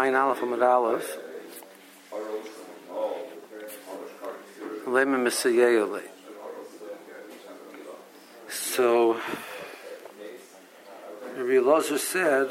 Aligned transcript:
Ein 0.00 0.14
Aleph 0.14 0.40
Amud 0.40 0.62
Aleph. 0.62 1.18
Lema 4.86 5.18
Misayele. 5.18 6.00
So, 8.48 9.20
Rabbi 11.36 11.50
Elazar 11.50 11.98
said, 11.98 12.50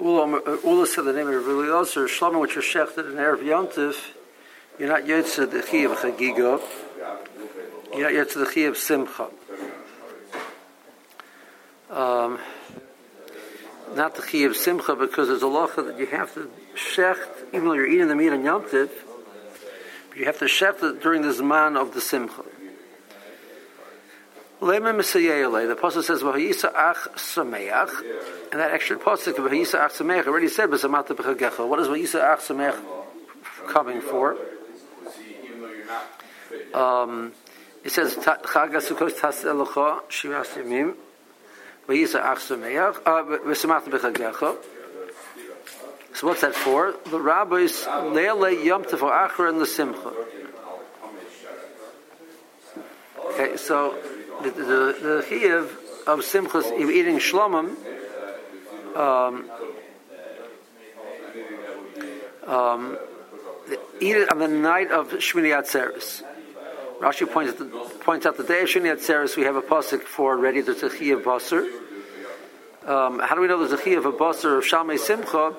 Ula, 0.00 0.86
said 0.88 1.04
the 1.04 1.12
name 1.12 1.28
of 1.28 1.46
Rabbi 1.46 1.68
Elazar, 1.68 2.08
Shlomo, 2.08 2.40
which 2.40 2.56
you're 2.56 2.64
shechted 2.64 3.08
in 3.08 3.18
Erev 3.18 3.44
Yontif, 3.44 3.94
you're 4.80 4.88
not 4.88 5.06
yet 5.06 5.26
to 5.26 5.46
the 5.46 5.62
Chi 5.62 5.76
of 5.84 5.92
Chagiga, 5.92 6.60
you're 7.94 8.02
not 8.02 8.12
yet 8.12 8.30
to 8.30 8.40
the 8.40 8.46
Chi 8.46 8.62
of 8.62 8.76
Simcha. 8.76 9.28
Um, 11.88 12.40
not 13.96 14.14
the 14.14 14.22
Chi 14.22 14.38
of 14.38 14.56
Simcha 14.56 14.94
because 14.94 15.28
there's 15.28 15.42
a 15.42 15.46
law 15.48 15.66
that 15.66 15.98
you 15.98 16.06
have 16.06 16.32
to 16.34 16.50
shecht, 16.74 17.18
even 17.52 17.66
though 17.66 17.74
you're 17.74 17.86
eating 17.86 18.08
the 18.08 18.14
meat 18.14 18.30
on 18.30 18.44
Yom 18.44 18.68
Tiv, 18.68 18.90
you 20.14 20.26
have 20.26 20.38
to 20.38 20.44
shecht 20.44 20.82
it 20.82 21.02
during 21.02 21.22
the 21.22 21.28
Zman 21.28 21.76
of 21.80 21.94
the 21.94 22.00
Simcha. 22.00 22.44
The 24.58 25.72
Apostle 25.78 26.02
says, 26.02 26.22
Vahisa 26.22 26.72
Ach 26.74 26.96
Sameach, 27.16 27.90
and 28.50 28.60
that 28.60 28.72
extra 28.72 28.96
Apostle, 28.96 29.34
Vahisa 29.34 29.84
Ach 29.84 29.92
Sameach, 29.92 30.26
already 30.26 30.48
said, 30.48 30.70
Besamata 30.70 31.08
B'chagecha. 31.08 31.68
What 31.68 31.78
is 31.80 31.88
Vahisa 31.88 32.22
Ach 32.22 32.40
Sameach 32.40 32.78
coming 33.68 34.00
for? 34.00 34.36
Um, 36.72 37.32
it 37.84 37.92
says, 37.92 38.14
Chaga 38.14 38.80
Sukkot 38.80 39.20
Tas 39.20 39.44
Elocha, 39.44 40.00
Shivas 40.08 40.54
Yamim, 40.54 40.94
Vayisa 40.94 40.94
Ach 40.94 40.94
Sameach, 40.94 40.94
V'Samata 40.94 40.94
B'chagecha. 40.94 41.75
So 46.14 46.26
what's 46.26 46.40
that 46.40 46.54
for? 46.54 46.94
The 47.10 47.20
rabbis 47.20 47.84
Leile 47.84 48.64
Yom 48.64 48.84
Tov 48.84 49.00
Achra 49.00 49.50
and 49.50 49.60
the 49.60 49.66
Simcha. 49.66 50.12
Okay, 53.32 53.56
so 53.56 53.94
the 54.42 54.50
the, 54.50 54.96
the 55.00 55.24
chiyuv 55.28 55.70
of 56.06 56.20
Simchas 56.20 56.72
eating 56.78 57.18
shlomim. 57.18 57.76
Um, 58.96 59.50
um, 62.46 62.98
eat 64.00 64.16
it 64.16 64.30
on 64.32 64.38
the 64.38 64.48
night 64.48 64.90
of 64.90 65.10
Shmini 65.10 65.52
Atzeres. 65.52 66.22
Rashi 67.00 67.30
points, 67.30 67.52
points 68.00 68.24
out 68.24 68.38
the 68.38 68.44
day 68.44 68.62
of 68.62 68.68
Shmini 68.68 68.96
Atzeres 68.96 69.36
we 69.36 69.42
have 69.42 69.56
a 69.56 69.62
pasuk 69.62 70.02
for 70.02 70.36
ready 70.36 70.62
There's 70.62 70.82
a 70.82 70.88
chiyuv 70.88 71.22
basar. 71.22 71.68
Um, 72.88 73.18
how 73.18 73.34
do 73.34 73.42
we 73.42 73.48
know 73.48 73.58
there's 73.58 73.72
a 73.72 73.96
of 73.96 74.04
basar 74.14 74.58
of 74.58 74.64
Shalmei 74.64 74.98
Simcha? 74.98 75.54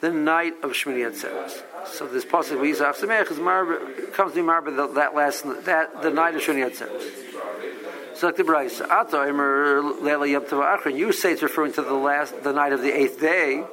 The 0.00 0.10
night 0.10 0.54
of 0.62 0.72
Shmini 0.72 1.10
Atzeres. 1.10 1.62
So 1.86 2.06
this 2.06 2.26
pasuk 2.26 2.60
we 2.60 2.72
Samech 2.72 3.30
is 3.30 3.38
marba, 3.38 4.12
comes 4.12 4.34
to 4.34 4.40
marba 4.40 4.94
that 4.94 5.14
last 5.14 5.44
that 5.64 6.02
the 6.02 6.10
night 6.10 6.34
of 6.34 6.42
Shmini 6.42 6.70
Atzeres. 6.70 8.16
So 8.16 8.26
like 8.26 8.36
the 8.36 8.44
Bryce, 8.44 8.80
Ato 8.82 9.26
Emer 9.26 9.82
Lela 9.82 10.26
Yom 10.26 10.44
Tov 10.44 10.78
Achron. 10.78 10.98
You 10.98 11.12
say 11.12 11.32
it's 11.32 11.42
referring 11.42 11.72
to 11.72 11.82
the 11.82 11.94
last, 11.94 12.44
the 12.44 12.52
night 12.52 12.72
of 12.72 12.82
the 12.82 12.94
eighth 12.94 13.20
day 13.20 13.64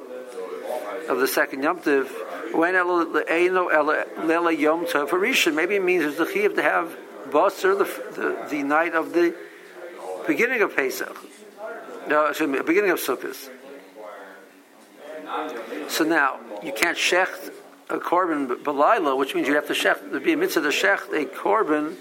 of 1.08 1.18
the 1.20 1.28
second 1.28 1.62
Yom 1.62 1.80
Tov. 1.80 2.08
When 2.52 2.74
maybe 5.54 5.76
it 5.76 5.82
means 5.82 6.02
there's 6.02 6.16
the 6.16 6.26
chiyuv 6.26 6.54
to 6.56 6.62
have 6.62 6.96
Basar 7.30 7.78
the, 7.78 7.84
the 8.14 8.48
the 8.50 8.62
night 8.62 8.94
of 8.94 9.12
the 9.12 9.34
beginning 10.26 10.60
of 10.62 10.76
Pesach. 10.76 11.16
No, 12.08 12.26
excuse 12.26 12.48
me, 12.48 12.60
beginning 12.60 12.90
of 12.90 12.98
Sukkot. 12.98 13.50
So 15.88 16.04
now 16.04 16.40
you 16.62 16.72
can't 16.72 16.98
shecht 16.98 17.52
a 17.88 17.98
korban 17.98 18.48
belayla, 18.48 19.16
which 19.16 19.34
means 19.34 19.48
you 19.48 19.54
have 19.54 19.68
to 19.68 19.72
shecht. 19.72 20.10
There'd 20.10 20.24
be 20.24 20.32
a 20.32 20.36
mitzvah 20.36 20.62
to 20.62 20.68
shecht 20.68 21.12
a 21.12 21.24
korban 21.24 21.94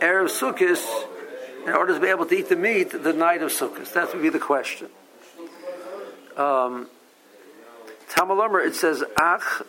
erev 0.00 0.28
Sukkot 0.28 0.84
in 1.66 1.72
order 1.72 1.94
to 1.94 2.00
be 2.00 2.08
able 2.08 2.26
to 2.26 2.34
eat 2.34 2.48
the 2.48 2.56
meat 2.56 2.90
the 2.90 3.12
night 3.12 3.42
of 3.42 3.52
Sukkot. 3.52 3.92
That 3.92 4.12
would 4.12 4.22
be 4.22 4.28
the 4.28 4.38
question. 4.38 4.88
Um, 6.36 6.88
Tamalomer, 8.10 8.64
it 8.66 8.74
says 8.74 9.02
ach, 9.18 9.62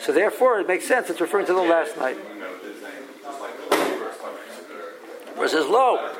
So 0.00 0.12
therefore, 0.12 0.60
it 0.60 0.68
makes 0.68 0.86
sense. 0.86 1.10
It's 1.10 1.20
referring 1.20 1.46
to 1.46 1.54
the 1.54 1.62
last 1.62 1.96
night. 1.96 2.16
Says 5.46 5.66
low. 5.66 6.14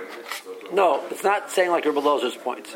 No, 0.73 1.05
it's 1.11 1.23
not 1.23 1.51
saying 1.51 1.71
like 1.71 1.85
Rabbi 1.85 2.01
Lozer's 2.01 2.37
point. 2.37 2.67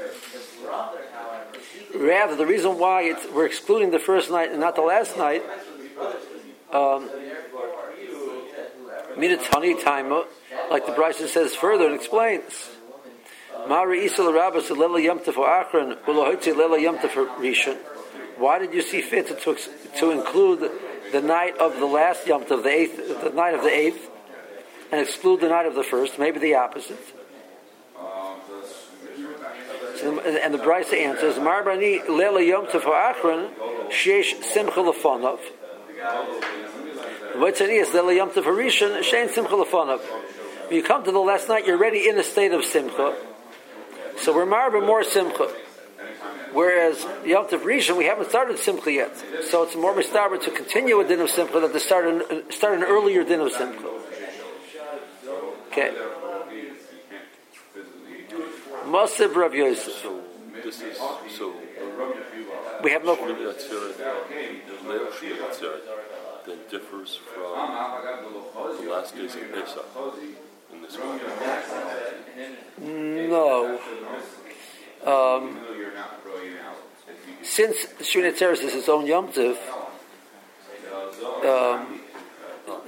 Rather, 1.94 2.36
the 2.36 2.46
reason 2.46 2.78
why 2.78 3.14
we're 3.34 3.46
excluding 3.46 3.90
the 3.90 3.98
first 3.98 4.30
night 4.30 4.50
and 4.50 4.60
not 4.60 4.74
the 4.74 4.82
last 4.82 5.16
night, 5.16 5.42
um, 6.72 7.08
Minatani 9.16 9.82
time, 9.82 10.10
like 10.70 10.86
the 10.86 10.92
Bryson 10.92 11.28
says 11.28 11.54
further 11.54 11.86
and 11.86 11.94
explains. 11.94 12.70
Mari 13.68 14.08
Rabbis 14.08 14.68
Yamta 14.68 15.32
for 15.32 15.48
Akron, 15.48 15.96
Yamta 16.06 17.08
for 17.08 17.26
Rishon. 17.40 17.76
Why 18.38 18.58
did 18.58 18.74
you 18.74 18.82
see 18.82 19.02
fit 19.02 19.28
to, 19.28 19.56
to 19.98 20.10
include 20.10 20.70
the 21.12 21.20
night 21.20 21.56
of 21.58 21.78
the 21.78 21.86
last 21.86 22.24
Yamta, 22.26 22.52
of 22.52 22.62
the 22.64 22.70
eighth, 22.70 22.96
the 23.22 23.30
night 23.30 23.54
of 23.54 23.62
the 23.62 23.70
eighth, 23.70 24.10
and 24.90 25.00
exclude 25.00 25.40
the 25.40 25.48
night 25.48 25.66
of 25.66 25.74
the 25.74 25.84
first? 25.84 26.18
Maybe 26.18 26.40
the 26.40 26.54
opposite. 26.54 26.98
and 30.02 30.54
the 30.54 30.58
Brisa 30.58 30.94
answers, 30.94 31.36
Marbani 31.36 32.08
Lela 32.08 32.42
Yom 32.42 32.66
Tov 32.66 32.82
Achron 32.82 33.50
Sheish 33.90 34.42
Simcha 34.42 34.80
Lefonov. 34.80 35.38
When 37.42 37.52
you 40.70 40.82
come 40.84 41.02
to 41.02 41.10
the 41.10 41.18
last 41.18 41.48
night, 41.48 41.66
you're 41.66 41.76
already 41.76 42.08
in 42.08 42.16
a 42.16 42.22
state 42.22 42.52
of 42.52 42.64
Simcha. 42.64 43.16
So 44.18 44.32
we're 44.32 44.46
Marba 44.46 44.80
more 44.86 45.02
Simcha. 45.02 45.52
Whereas 46.52 47.04
Yom 47.24 47.48
Tov 47.48 47.62
Rishon, 47.62 47.96
we 47.98 48.04
haven't 48.04 48.28
started 48.28 48.60
Simcha 48.60 48.92
yet. 48.92 49.10
So 49.50 49.64
it's 49.64 49.74
more 49.74 49.92
mistaber 49.92 50.40
to 50.40 50.52
continue 50.52 51.00
a 51.00 51.04
din 51.04 51.18
of 51.18 51.30
Simcha 51.30 51.58
than 51.58 51.72
to 51.72 51.80
start 51.80 52.06
an, 52.06 52.52
start 52.52 52.76
an 52.76 52.84
earlier 52.84 53.24
din 53.24 53.40
of 53.40 53.50
Simcha. 53.50 53.88
Okay. 55.72 55.92
Masiv 58.84 59.34
Rav 59.34 59.52
Yosef. 59.52 59.94
So 59.94 60.20
this 60.62 60.80
is 60.80 60.96
so. 60.96 61.52
We 62.84 62.92
have 62.92 63.04
no. 63.04 63.16
Shmini 66.46 66.48
Atzeret, 66.48 66.48
later 66.48 66.48
Shmini 66.48 66.48
Atzeret, 66.48 66.48
then 66.48 66.58
differs 66.70 67.10
from 67.16 68.84
the 68.84 68.90
last 68.90 69.16
days 69.16 69.34
of 69.34 69.40
Pesach 69.52 69.86
in 70.72 70.82
this 70.82 70.96
way. 70.98 71.20
No. 73.28 73.78
Um, 75.04 75.58
since 77.42 77.76
Shmini 78.00 78.32
Atzeres 78.32 78.62
is 78.62 78.74
its 78.74 78.88
own 78.88 79.06
Yom 79.06 79.28
Tov, 79.28 79.56
um, 81.44 82.00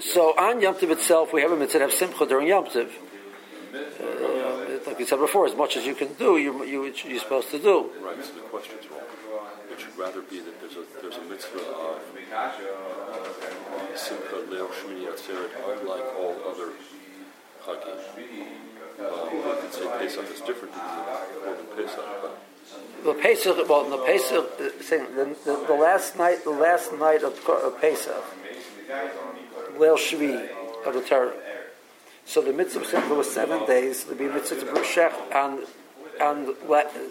so 0.00 0.35
on 0.39 0.61
Yom 0.61 0.75
Tov 0.75 0.91
itself, 0.91 1.33
we 1.33 1.43
have 1.43 1.53
a 1.53 1.57
mitzvah 1.57 1.85
of 1.85 1.93
Simcha 1.93 2.27
during 2.27 2.49
Yom 2.49 2.67
Tov. 2.67 2.91
Uh, 3.75 4.79
like 4.87 4.99
we 4.99 5.05
said 5.05 5.19
before, 5.19 5.47
as 5.47 5.55
much 5.57 5.77
as 5.77 5.85
you 5.85 5.95
can 5.95 6.12
do, 6.15 6.37
you, 6.37 6.65
you, 6.65 6.85
you're 6.85 7.19
supposed 7.19 7.50
to 7.50 7.59
do. 7.59 7.91
Right, 8.00 8.23
so 8.25 8.33
the 8.35 8.41
question's 8.43 8.87
wrong. 8.89 9.00
It 9.75 9.81
should 9.81 9.99
rather 9.99 10.23
be 10.23 10.38
that 10.38 10.61
there's 10.61 10.76
a, 10.76 10.85
there's 11.03 11.17
a 11.17 11.23
mitzvah 11.23 11.59
of 11.59 12.00
Simcha 13.97 14.37
Leil 14.49 14.69
Shmini 14.69 15.11
Atzeret, 15.11 15.50
unlike 15.67 16.05
all 16.17 16.37
other 16.47 16.71
Chagim. 17.65 17.99
Um, 19.00 19.35
you 19.35 19.56
could 19.61 19.75
say 19.75 19.87
Pesach 19.99 20.31
is 20.31 20.41
different 20.43 20.76
more 20.76 21.56
than 21.56 21.67
Pesach, 21.75 22.05
but 22.23 22.38
The 23.03 23.15
Pesach, 23.15 23.69
well, 23.69 23.91
the 23.91 23.99
Pesach, 23.99 24.59
the, 24.59 24.73
the, 25.44 25.65
the 25.67 25.75
last 25.75 26.17
night, 26.17 26.44
the 26.44 26.50
last 26.50 26.93
night 26.93 27.25
of, 27.25 27.37
of 27.49 27.81
Pesach, 27.81 28.25
Leil 29.76 29.97
Shvi 29.97 30.50
of 30.87 30.94
the 30.94 31.00
Torah. 31.00 31.32
So 32.26 32.43
the 32.43 32.53
mitzvah 32.53 32.85
Simcha 32.85 33.12
was 33.12 33.29
seven 33.29 33.67
days. 33.67 34.05
There'd 34.05 34.19
be 34.19 34.29
mitzvah 34.29 34.61
to 34.61 34.67
Shech 34.82 35.15
and 35.35 35.67
and 36.21 36.55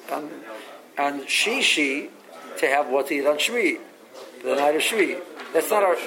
and 0.09 0.31
and 0.97 1.21
Shishi 1.23 2.09
to 2.59 2.67
have 2.67 2.89
what 2.89 3.07
to 3.07 3.15
eat 3.15 3.25
on 3.25 3.37
Shvi, 3.37 3.79
the 4.43 4.55
night 4.55 4.75
of 4.75 4.81
Shvi. 4.81 5.19
That's 5.53 5.69
not 5.69 5.83
our 5.83 5.93
of 5.93 5.99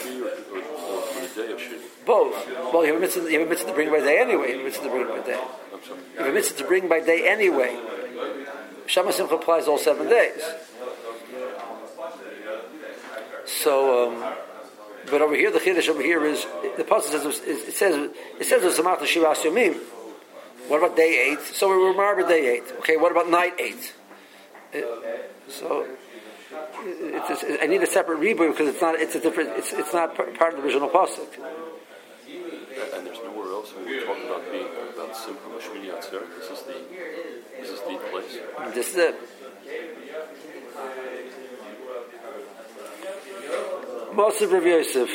both. 2.05 2.49
Well, 2.73 2.85
you 2.87 2.93
have 2.93 3.03
a 3.03 3.47
mitzvah, 3.47 3.69
to 3.69 3.73
bring 3.75 3.91
by 3.91 4.01
day 4.01 4.21
anyway. 4.21 4.53
You 4.53 4.59
have 4.59 4.61
a 4.61 4.65
mitzvah 4.65 4.85
to 4.85 4.91
bring 4.91 5.09
by 5.09 5.27
day. 5.27 5.41
You 6.15 6.19
have 6.19 6.29
a 6.29 6.33
mitzvah 6.33 6.59
to 6.59 6.65
bring 6.65 6.89
by 6.89 7.01
day 7.01 7.29
anyway. 7.29 7.79
Shama 8.87 9.13
Simcha 9.13 9.35
applies 9.35 9.67
all 9.67 9.79
seven 9.79 10.09
days. 10.09 10.43
So, 13.45 14.09
um, 14.09 14.35
but 15.11 15.23
over 15.23 15.35
here, 15.35 15.51
the 15.51 15.59
chiddush 15.59 15.89
over 15.89 16.03
here 16.03 16.25
is 16.25 16.45
the 16.77 16.85
pasuk 16.85 17.11
says 17.11 17.25
it 17.25 17.75
says 17.75 18.11
it 18.41 18.45
says 18.45 18.65
it's 18.65 18.79
Samach 18.79 18.99
Shivas 18.99 19.43
Yomim. 19.43 19.79
What 20.69 20.79
about 20.79 20.97
day 20.97 21.31
eight? 21.31 21.41
So 21.55 21.69
we 21.69 21.75
remember 21.75 22.29
day 22.29 22.57
eight. 22.57 22.65
Okay, 22.79 22.97
what 22.97 23.13
about 23.13 23.31
night 23.31 23.55
eight? 23.61 23.95
Uh, 24.75 24.81
so 25.49 25.87
it's, 26.85 27.43
it's, 27.43 27.63
I 27.63 27.67
need 27.67 27.83
a 27.83 27.87
separate 27.87 28.21
reboot 28.21 28.53
because 28.53 28.69
it's 28.69 28.81
not 28.81 29.01
it's 29.01 29.15
a 29.15 29.21
different 29.21 29.51
it's 29.57 29.73
it's 29.73 29.93
not 29.93 30.15
part 30.15 30.55
of 30.55 30.57
the 30.57 30.63
original 30.63 30.89
pasuk. 30.89 31.29
And 32.95 33.07
there's 33.07 33.19
nowhere 33.25 33.53
else 33.53 33.73
we're 33.75 34.05
talking 34.05 34.27
about 34.27 34.51
being 34.51 34.67
about 34.95 35.17
Simcha 35.17 35.41
Shmini 35.61 35.91
Atzeret. 35.95 36.29
This 36.39 36.51
is 36.51 36.63
the 36.63 36.75
this 37.61 37.71
is 37.71 37.81
the 37.81 37.99
place. 38.11 38.39
This 38.75 38.89
is 38.91 38.97
it. 38.97 39.15
Moshe 44.15 44.53
Rav 44.53 44.67
Yosef. 44.67 45.11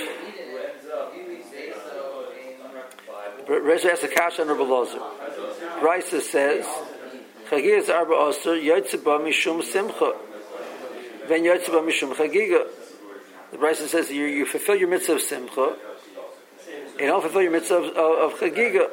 Reza 3.48 3.90
has 3.90 4.04
a 4.04 4.08
kasha 4.08 4.44
on 4.44 4.48
Rabbi 4.48 4.62
Lozer. 4.62 5.02
Brisa 5.82 6.22
says, 6.22 6.66
Chagigah 7.50 7.80
is 7.80 7.90
arba 7.90 8.14
oster, 8.14 8.56
yotze 8.56 9.04
ba 9.04 9.20
mishum 9.20 9.64
simcha. 9.64 10.14
Ven 11.32 11.46
yotze 11.46 11.72
ba 11.72 11.80
mishum 11.80 12.14
chagiga. 12.14 12.68
The 13.52 13.58
Brisa 13.58 13.88
says 13.88 14.12
you, 14.12 14.26
you 14.26 14.46
fulfill 14.46 14.76
your 14.76 14.90
mitzvah 14.90 15.14
of 15.14 15.22
simcha, 15.22 15.78
you 17.00 17.06
don't 17.06 17.22
fulfill 17.22 17.42
your 17.42 17.52
mitzvah 17.52 17.76
of, 17.76 17.86
of, 17.86 18.34
of 18.34 18.40
chagiga. 18.40 18.90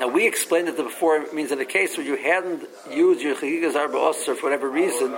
Now 0.00 0.08
we 0.08 0.26
explained 0.26 0.68
that 0.68 0.78
the 0.78 0.84
before 0.84 1.18
it 1.18 1.34
means 1.34 1.52
in 1.52 1.60
a 1.60 1.66
case 1.66 1.98
where 1.98 2.06
you 2.06 2.16
hadn't 2.16 2.66
used 2.90 3.20
your 3.20 3.34
chagigas 3.34 3.74
arba 3.74 3.98
oster 3.98 4.34
for 4.34 4.44
whatever 4.44 4.70
reason, 4.70 5.14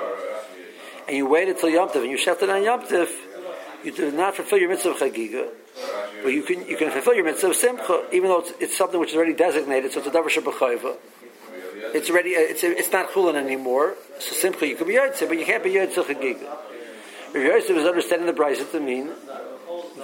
and 1.06 1.16
you 1.16 1.28
waited 1.28 1.58
till 1.58 1.68
Yom 1.68 1.88
Tov 1.88 2.02
and 2.02 2.10
you 2.10 2.18
shefted 2.18 2.52
on 2.52 2.64
Yom 2.64 2.82
Tov, 2.88 3.08
you 3.84 3.92
did 3.92 4.14
not 4.14 4.34
fulfill 4.34 4.58
your 4.58 4.70
mitzvah 4.70 4.90
of 4.90 4.96
chagiga, 4.96 5.48
but 6.24 6.30
you 6.30 6.42
can 6.42 6.66
you 6.66 6.76
can 6.76 6.90
fulfill 6.90 7.14
your 7.14 7.24
mitzvah 7.24 7.50
of 7.50 7.54
simcha, 7.54 8.04
even 8.12 8.30
though 8.30 8.40
it's, 8.40 8.52
it's 8.58 8.76
something 8.76 8.98
which 8.98 9.10
is 9.10 9.14
already 9.14 9.34
designated, 9.34 9.92
so 9.92 10.00
it's 10.00 10.08
a 10.08 10.10
davar 10.10 10.28
shabachayva. 10.28 10.96
It's 11.94 12.11
already 12.11 12.31
it's 12.31 12.62
it's 12.64 12.93
not 12.93 13.11
chulin 13.11 13.35
anymore. 13.35 13.94
So 14.19 14.35
simcha 14.35 14.67
you 14.67 14.76
can 14.76 14.87
be 14.87 14.94
yotze, 14.94 15.26
but 15.29 15.38
you 15.38 15.44
can't 15.44 15.62
be 15.62 15.70
yotze 15.70 15.94
chagiga. 15.94 16.49
Rav 17.35 17.44
Yosef 17.44 17.76
is 17.76 17.87
understanding 17.87 18.26
the 18.26 18.32
brisa 18.32 18.70
to 18.70 18.81
mean 18.81 19.11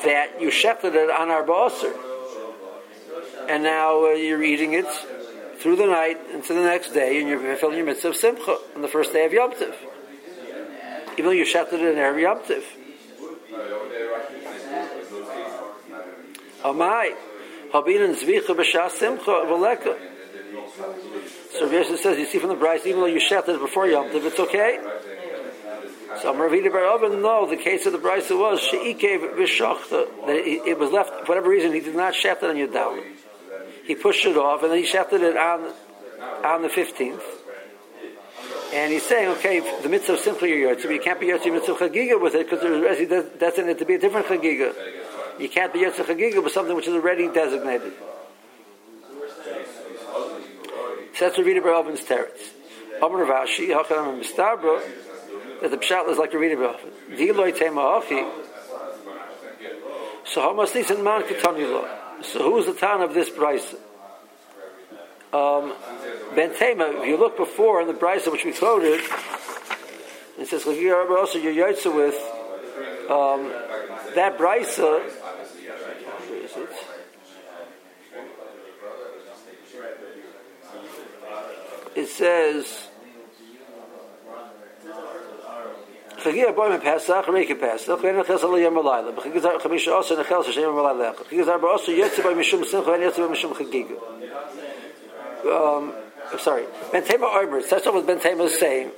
that 0.04 0.40
you 0.40 0.48
shefted 0.48 0.94
it 0.94 1.10
on 1.10 1.30
our 1.30 1.50
oster 1.50 1.92
and 3.48 3.62
now 3.62 4.06
uh, 4.06 4.10
you're 4.10 4.42
eating 4.42 4.74
it 4.74 4.86
through 5.58 5.76
the 5.76 5.86
night 5.86 6.18
into 6.32 6.54
the 6.54 6.62
next 6.62 6.92
day, 6.92 7.20
and 7.20 7.28
you're 7.28 7.38
fulfilling 7.38 7.76
your 7.76 7.86
mitzvah 7.86 8.08
of 8.08 8.16
simcha 8.16 8.56
on 8.74 8.82
the 8.82 8.88
first 8.88 9.12
day 9.12 9.24
of 9.24 9.32
Yom 9.32 9.52
Tov. 9.52 9.74
Even 11.12 11.24
though 11.26 11.30
you 11.30 11.44
shafted 11.44 11.80
it 11.80 11.92
in 11.92 11.98
every 11.98 12.22
Yom 12.22 12.38
Tov. 12.40 12.62
Amai, 16.62 17.14
habin 17.72 18.02
and 18.02 18.16
zvicha 18.16 18.54
b'shas 18.54 18.90
simcha 18.92 19.30
v'leka. 19.30 19.96
Rav 21.72 21.98
says, 21.98 22.18
you 22.18 22.26
see 22.26 22.38
from 22.38 22.50
the 22.50 22.54
Bryce, 22.56 22.86
even 22.86 23.00
though 23.00 23.06
you 23.06 23.20
it 23.20 23.60
before 23.60 23.86
Yom 23.86 24.08
Tov, 24.08 24.24
it's 24.24 24.38
okay. 24.40 24.78
So 26.22 26.32
Ravina 26.32 26.70
Bar 26.70 26.86
Oven, 26.94 27.22
no, 27.22 27.48
the 27.48 27.56
case 27.56 27.86
of 27.86 27.92
the 27.92 27.98
Bryce 27.98 28.30
was 28.30 28.60
she'ikev 28.60 29.36
b'shachta, 29.36 30.26
that 30.26 30.36
it, 30.36 30.68
it 30.68 30.78
was 30.78 30.90
left, 30.90 31.10
for 31.10 31.26
whatever 31.26 31.48
reason, 31.48 31.72
he 31.72 31.80
did 31.80 31.96
not 31.96 32.14
shaft 32.14 32.42
it 32.42 32.50
on 32.50 32.56
Yudam. 32.56 33.02
He 33.84 33.94
pushed 33.94 34.24
it 34.24 34.36
off, 34.36 34.62
and 34.62 34.70
then 34.70 34.78
he 34.78 34.86
shafted 34.86 35.22
it 35.22 35.36
on, 35.36 35.72
on 36.44 36.62
the 36.62 36.68
15th. 36.68 37.20
And 38.72 38.92
he's 38.92 39.04
saying, 39.04 39.28
okay, 39.38 39.60
the 39.82 39.88
mitzvah 39.88 40.14
of 40.14 40.20
simply 40.20 40.50
your 40.50 40.74
yotzi, 40.74 40.82
but 40.82 40.90
you 40.90 41.00
can't 41.00 41.20
be 41.20 41.26
yotzi 41.26 41.52
mitzvah 41.52 41.74
chagiga 41.74 42.20
with 42.20 42.34
it 42.34 42.46
because 42.46 42.60
there's 42.60 42.82
already 42.82 43.06
de- 43.06 43.38
designated 43.38 43.78
to 43.78 43.84
be 43.84 43.94
a 43.94 43.98
different 43.98 44.26
chagiga. 44.26 44.74
You 45.38 45.48
can't 45.48 45.72
be 45.72 45.80
yotzi 45.80 46.04
chagiga 46.04 46.42
with 46.42 46.52
something 46.52 46.74
which 46.74 46.88
is 46.88 46.94
already 46.94 47.28
designated. 47.28 47.92
So 51.16 51.26
that's 51.26 51.38
Ravina 51.38 51.62
Bar 51.62 51.74
Oven's 51.74 52.00
teretz. 52.00 52.50
Amar 52.96 53.24
Ravashi, 53.24 53.68
Hachanam 53.68 54.20
Mistabra, 54.20 54.82
that 55.60 55.70
the 55.70 55.76
pshat 55.76 56.08
is 56.10 56.18
like 56.18 56.32
Ravina 56.32 56.56
Bar 56.56 56.74
Oven. 56.74 56.90
Diloi 57.10 57.56
Tema 57.56 57.80
Hachi. 57.80 58.28
So 60.24 60.60
is 60.62 60.90
in 60.90 61.04
man 61.04 61.22
Ketanila? 61.22 62.24
So 62.24 62.42
who 62.50 62.58
is 62.58 62.66
the 62.66 62.74
town 62.74 63.02
of 63.02 63.14
this 63.14 63.30
brisa? 63.30 63.76
Um, 65.32 65.74
ben 66.34 66.54
Tema, 66.56 66.86
if 66.86 67.06
you 67.06 67.16
look 67.16 67.36
before 67.36 67.80
in 67.80 67.86
the 67.86 67.94
brisa 67.94 68.32
which 68.32 68.44
we 68.44 68.52
quoted, 68.52 69.00
it 70.38 70.48
says 70.48 70.66
also 70.66 71.38
your 71.38 71.52
yotze 71.52 71.94
with 71.94 72.16
um, 73.08 73.52
that 74.16 74.36
brisa. 74.36 75.00
Where 76.28 76.44
is 76.44 76.56
it? 76.56 76.70
says, 82.14 82.88
Chagia 86.18 86.54
boy 86.54 86.70
me 86.70 86.78
Pesach, 86.78 87.26
Pesach, 87.26 88.44
ala 88.44 88.60
yom 88.60 88.74
alayla, 88.74 89.12
yom 90.62 90.74
alayla, 90.76 91.14
mishum 92.34 92.64
simcha 92.64 92.90
mishum. 93.30 93.96
Um, 95.44 95.92
I'm 96.32 96.38
sorry. 96.38 96.64
Ben 96.92 97.04
Tema 97.04 97.26
Oibers, 97.26 97.68
that's 97.68 97.84
what 97.84 98.06
Ben 98.06 98.20
Tema 98.20 98.44
is 98.44 98.58
saying. 98.58 98.90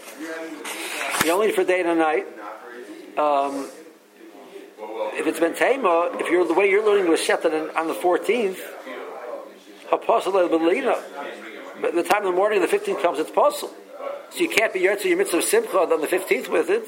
You 1.25 1.33
only 1.33 1.51
for 1.53 1.65
day 1.65 1.81
and 1.81 1.99
night. 1.99 2.27
Um, 3.19 3.69
if 5.15 5.27
it's 5.27 5.41
Ben 5.41 5.55
Tema, 5.55 6.11
if 6.21 6.31
you're 6.31 6.47
the 6.47 6.55
way 6.55 6.71
you're 6.71 6.85
learning 6.85 7.09
was 7.11 7.21
Shetan 7.21 7.75
on 7.75 7.89
the 7.89 7.95
14th, 7.95 8.59
Apostle 9.91 10.33
Belina, 10.33 10.97
but 11.81 11.95
the 11.95 12.03
time 12.03 12.23
in 12.25 12.31
the 12.31 12.37
morning 12.37 12.61
the 12.61 12.67
15th 12.67 13.03
comes, 13.03 13.19
it's 13.19 13.31
possible. 13.31 13.75
So 14.31 14.41
you 14.41 14.49
can't 14.49 14.73
be 14.73 14.81
Yotze 14.81 15.05
your 15.05 15.17
mitzvah 15.17 15.39
of 15.39 15.45
Simcha 15.45 15.79
on 15.79 16.01
the 16.01 16.07
15th 16.07 16.49
with 16.49 16.69
it. 16.71 16.85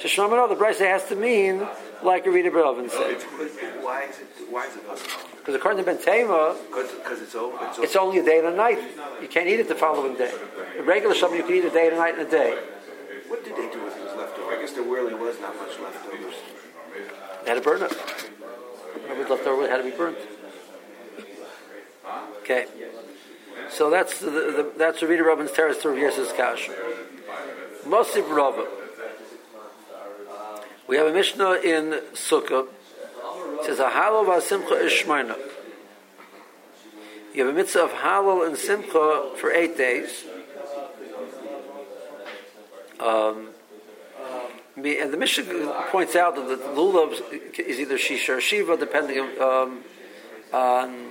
So 0.00 0.08
Shlomo, 0.08 0.48
the 0.48 0.54
Brisa 0.54 0.86
has 0.86 1.04
to 1.08 1.16
mean 1.16 1.66
like 2.02 2.24
Ravina 2.24 2.50
Bravin 2.50 2.88
said. 2.88 3.20
Why 3.82 4.04
is 4.04 4.18
it? 4.18 4.26
Why 4.50 4.66
is 4.66 4.76
it 4.76 4.86
possible? 4.86 5.28
Because 5.36 5.54
according 5.54 5.84
to 5.84 5.84
Ben 5.84 6.00
Tema, 6.00 6.56
Because 6.70 7.20
it's 7.20 7.34
over. 7.34 7.56
It's 7.66 7.78
over. 7.78 7.84
it's 7.84 7.96
only 7.96 8.18
a 8.18 8.24
day 8.24 8.38
and 8.38 8.48
a 8.48 8.54
night. 8.54 8.78
You 9.20 9.28
can't 9.28 9.48
eat 9.48 9.60
it 9.60 9.68
the 9.68 9.74
following 9.74 10.16
day. 10.16 10.32
A 10.78 10.82
regular 10.82 11.14
Shabbat, 11.14 11.36
you 11.36 11.42
can 11.42 11.54
eat 11.56 11.64
a 11.64 11.70
day 11.70 11.86
and 11.88 11.96
a 11.96 11.98
night 11.98 12.18
and 12.18 12.26
a 12.26 12.30
day. 12.30 12.58
What 13.28 13.44
did 13.44 13.56
they 13.56 13.70
do 13.72 13.84
with 13.84 13.94
what's 13.98 14.16
left 14.16 14.38
over? 14.38 14.52
I 14.52 14.60
guess 14.60 14.72
there 14.72 14.82
really 14.82 15.14
was 15.14 15.38
not 15.40 15.56
much 15.56 15.78
left 15.80 16.06
over. 16.06 16.16
They 17.44 17.48
had 17.50 17.54
to 17.54 17.60
burn 17.60 17.82
it. 17.82 17.92
Whatever 17.92 19.20
was 19.20 19.30
left 19.30 19.46
over 19.46 19.68
had 19.68 19.78
to 19.78 19.84
be 19.84 19.96
burnt. 19.96 20.18
Okay. 22.40 22.66
So 23.68 23.90
that's 23.90 24.20
the, 24.20 24.30
the, 24.30 24.72
that's 24.76 25.00
Ravina 25.00 25.26
Rabban's 25.26 25.50
teretz 25.50 25.82
to 25.82 25.90
Rav 25.90 26.36
Kash. 26.36 26.70
Mosif 27.84 28.28
Rava. 28.34 28.66
We 30.86 30.96
have 30.96 31.06
a 31.06 31.12
Mishnah 31.12 31.60
in 31.64 32.00
Sukkah. 32.14 32.66
It 33.60 33.66
says, 33.66 33.78
a 33.78 33.90
"Halal 33.90 34.26
v'asimcha 34.26 34.82
ishmaina." 34.82 35.36
You 37.32 37.46
have 37.46 37.54
a 37.54 37.56
mitzvah 37.56 37.84
of 37.84 37.90
halal 37.92 38.44
and 38.44 38.56
simcha 38.56 39.30
for 39.36 39.52
eight 39.52 39.76
days. 39.76 40.24
Um, 42.98 43.50
and 44.76 45.12
the 45.12 45.16
Mishnah 45.16 45.86
points 45.90 46.16
out 46.16 46.34
that 46.34 46.48
the 46.48 46.56
lulav 46.56 47.12
is 47.58 47.78
either 47.78 47.96
shisha 47.96 48.38
or 48.38 48.40
shiva, 48.40 48.76
depending 48.76 49.20
um, 49.40 49.84
on 50.52 51.10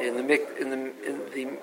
in 0.00 0.16
the 0.16 0.60
in 0.60 0.70
the 0.70 1.06
in 1.06 1.18
the 1.34 1.58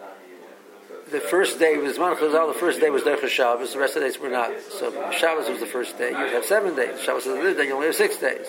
the 1.11 1.19
first 1.19 1.59
day 1.59 1.77
was 1.77 1.97
Zman 1.97 2.17
Chazal. 2.17 2.51
The 2.53 2.59
first 2.59 2.79
day 2.79 2.89
was 2.89 3.03
Derech 3.03 3.27
Shabbos. 3.27 3.73
The 3.73 3.79
rest 3.79 3.95
of 3.95 4.01
the 4.01 4.07
days 4.07 4.19
were 4.19 4.29
not. 4.29 4.51
So 4.61 5.11
Shabbos 5.11 5.49
was 5.49 5.59
the 5.59 5.65
first 5.65 5.97
day. 5.97 6.09
You 6.09 6.15
have 6.15 6.45
seven 6.45 6.75
days. 6.75 7.01
Shabbos 7.01 7.25
is 7.25 7.35
the 7.35 7.41
third 7.41 7.57
day. 7.57 7.67
You 7.67 7.75
only 7.75 7.87
have 7.87 7.95
six 7.95 8.17
days. 8.17 8.47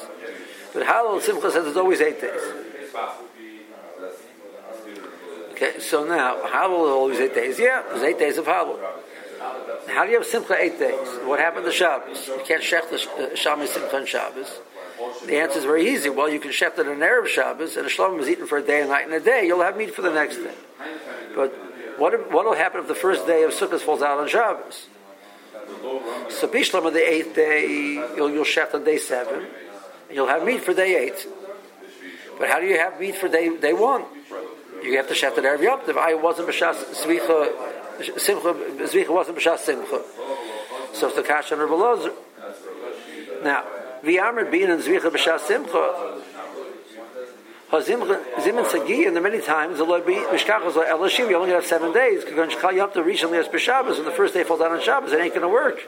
But 0.72 0.84
Hallel 0.84 1.20
Simcha 1.20 1.50
says 1.50 1.66
it's 1.66 1.76
always 1.76 2.00
eight 2.00 2.20
days. 2.20 2.40
Okay, 5.52 5.78
so 5.78 6.04
now 6.04 6.40
Hallel 6.46 6.86
is 6.86 6.90
always 6.90 7.20
eight 7.20 7.34
days. 7.34 7.58
Yeah, 7.58 7.82
there's 7.90 8.02
eight 8.02 8.18
days 8.18 8.38
of 8.38 8.46
Hallel. 8.46 8.78
How 9.88 10.04
do 10.04 10.10
you 10.10 10.18
have 10.18 10.26
Simcha 10.26 10.56
eight 10.58 10.78
days? 10.78 11.06
What 11.24 11.38
happened 11.38 11.66
to 11.66 11.72
Shabbos? 11.72 12.26
You 12.26 12.42
can't 12.44 12.62
shech 12.62 12.88
the 12.88 12.96
uh, 12.96 13.66
Simcha 13.66 13.96
on 13.96 14.06
Shabbos. 14.06 14.60
The 15.26 15.36
answer 15.36 15.58
is 15.58 15.64
very 15.64 15.88
easy. 15.88 16.08
Well, 16.08 16.28
you 16.28 16.38
can 16.38 16.50
shech 16.50 16.78
it 16.78 16.86
on 16.86 17.02
Arab 17.02 17.26
Shabbos, 17.26 17.76
and 17.76 17.86
a 17.86 17.90
Shlom 17.90 18.20
is 18.20 18.28
eaten 18.28 18.46
for 18.46 18.58
a 18.58 18.62
day, 18.62 18.80
and 18.80 18.90
night, 18.90 19.04
and 19.04 19.14
a 19.14 19.20
day. 19.20 19.46
You'll 19.46 19.62
have 19.62 19.76
meat 19.76 19.94
for 19.94 20.02
the 20.02 20.12
next 20.12 20.36
day. 20.36 20.54
But 21.34 21.52
what 21.98 22.30
what 22.30 22.44
will 22.44 22.54
happen 22.54 22.80
if 22.80 22.88
the 22.88 22.94
first 22.94 23.26
day 23.26 23.42
of 23.42 23.50
Sukkot 23.52 23.80
falls 23.80 24.02
out 24.02 24.18
on 24.18 24.28
Shabbos? 24.28 24.86
So 26.28 26.48
Bishlam 26.48 26.84
on 26.86 26.92
the 26.92 27.08
eighth 27.08 27.34
day, 27.34 27.66
you'll, 28.16 28.30
you'll 28.30 28.46
on 28.74 28.84
day 28.84 28.98
seven, 28.98 29.46
and 30.08 30.16
you'll 30.16 30.28
have 30.28 30.44
meat 30.44 30.62
for 30.62 30.74
day 30.74 30.96
eight. 30.96 31.26
But 32.38 32.48
how 32.48 32.60
do 32.60 32.66
you 32.66 32.78
have 32.78 33.00
meat 33.00 33.16
for 33.16 33.28
day 33.28 33.56
day 33.58 33.72
one? 33.72 34.04
You 34.82 34.96
have 34.96 35.08
to 35.08 35.14
shech 35.14 35.38
it 35.38 35.44
Arab 35.44 35.62
Yom. 35.62 35.80
I 35.98 36.14
wasn't 36.14 36.48
b'shas 36.48 36.74
svicha 36.94 38.20
simcha 38.20 38.54
zvicha 38.84 39.10
wasn't 39.10 39.38
b'shas 39.38 39.58
simcha. 39.58 40.02
So 40.92 41.08
it's 41.08 41.16
the 41.16 41.22
kash 41.22 41.50
on 41.52 41.58
Rebbe 41.58 41.74
Now, 44.04 44.10
v'amr 44.10 44.50
bein 44.50 44.70
and 44.70 44.82
zvicha 44.82 45.10
b'shas 45.10 45.40
simcha. 45.40 46.20
Zimin 47.70 48.70
Sagi, 48.70 49.04
and 49.04 49.22
many 49.22 49.40
times 49.40 49.78
the 49.78 49.84
Lord 49.84 50.06
be 50.06 50.14
Mishkachos 50.14 50.72
Elashim, 50.72 51.30
you 51.30 51.36
only 51.36 51.50
have 51.50 51.66
seven 51.66 51.92
days. 51.92 52.24
Because 52.24 52.52
Shchal 52.52 52.76
Yom 52.76 52.90
Tov 52.90 53.04
recently 53.04 53.38
as 53.38 53.48
B'Shabbos, 53.48 53.98
and 53.98 54.06
the 54.06 54.12
first 54.12 54.34
day 54.34 54.44
falls 54.44 54.60
out 54.60 54.70
on 54.70 54.80
Shabbos, 54.80 55.12
it 55.12 55.20
ain't 55.20 55.34
going 55.34 55.42
to 55.42 55.48
work. 55.48 55.80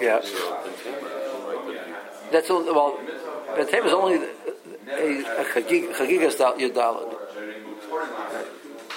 Yeah, 0.00 0.20
in 0.20 2.30
that's 2.30 2.50
all, 2.50 2.64
well. 2.64 2.98
Bentem 3.56 3.86
is 3.86 3.92
only 3.92 4.14
a, 4.14 5.40
a 5.40 5.44
chagig- 5.44 5.92
yudalad. 5.92 7.16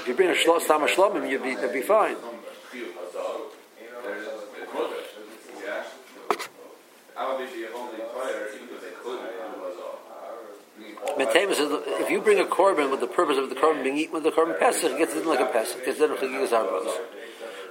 If 0.01 0.07
you 0.07 0.15
bring 0.15 0.29
a 0.29 0.33
shlo, 0.33 0.59
stam 0.59 0.81
a 0.81 0.87
shlomim, 0.87 1.29
you'd 1.29 1.43
be, 1.43 1.51
you'd 1.51 1.73
be 1.73 1.81
fine. 1.81 2.15
Bentem 11.19 11.51
is 11.51 11.59
if 11.59 12.09
you 12.09 12.19
bring 12.19 12.39
a 12.39 12.45
korban 12.45 12.89
with 12.89 12.99
the 12.99 13.05
purpose 13.05 13.37
of 13.37 13.49
the 13.49 13.55
korban 13.55 13.83
being 13.83 13.97
eaten 13.97 14.13
with 14.13 14.23
the 14.23 14.31
korban 14.31 14.57
pesach, 14.57 14.91
it 14.93 14.97
gets 14.97 15.13
it 15.13 15.25
like 15.27 15.39
a 15.39 15.45
pesach. 15.45 15.81
It's 15.85 15.99
then 15.99 16.09
chagigas 16.09 16.49
arbos. 16.49 16.97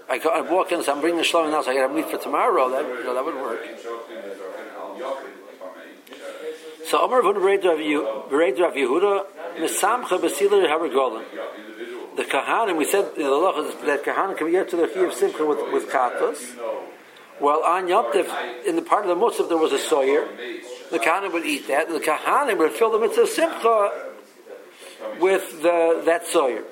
I, 0.09 0.21
I 0.29 0.41
walk 0.43 0.71
in, 0.71 0.85
so 0.85 0.93
I'm 0.93 1.01
bringing 1.01 1.19
the 1.19 1.25
shlomim 1.25 1.51
now, 1.51 1.63
so 1.63 1.73
I 1.73 1.75
got 1.75 1.89
to 1.89 1.95
meet 1.95 2.07
for 2.07 2.19
tomorrow. 2.19 2.71
That 2.71 2.85
you 2.85 3.05
know, 3.05 3.15
that 3.15 3.25
would 3.25 3.35
work. 3.35 3.67
So 6.87 7.05
Amar 7.05 7.23
Rav 7.23 7.35
Yehuda 7.35 9.25
Misamcha 9.59 10.21
Basiler 10.21 10.69
Haragolim. 10.69 11.25
The 12.21 12.27
Kahanim, 12.27 12.77
we 12.77 12.85
said 12.85 13.17
in 13.17 13.23
the 13.23 13.31
law 13.31 13.63
that 13.63 14.05
Kahanim 14.05 14.37
can 14.37 14.51
get 14.51 14.69
to 14.69 14.77
the 14.77 14.87
Chi 14.89 15.01
of 15.01 15.15
Simcha 15.15 15.43
with, 15.43 15.73
with 15.73 15.89
Katos. 15.89 16.55
Well, 17.41 17.63
on 17.63 17.89
Yom 17.89 18.13
in 18.67 18.77
the 18.77 18.83
part 18.83 19.07
of 19.07 19.09
the 19.09 19.15
Musaf, 19.15 19.49
there 19.49 19.57
was 19.57 19.73
a 19.73 19.79
soyer. 19.79 20.29
The 20.91 20.99
Kahanim 20.99 21.33
would 21.33 21.47
eat 21.47 21.67
that, 21.69 21.87
and 21.87 21.97
the 21.97 22.05
Kahanim 22.05 22.59
would 22.59 22.73
fill 22.73 22.91
the 22.91 22.99
mitzvah 22.99 23.27
Simcha 23.27 24.11
with 25.19 25.63
the, 25.63 26.03
that 26.05 26.27
soyer. 26.27 26.63